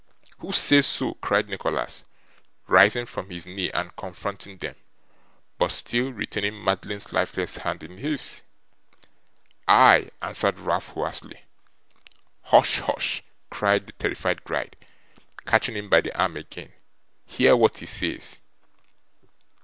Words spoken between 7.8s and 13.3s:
in his. 'I!' answered Ralph, hoarsely. 'Hush, hush!'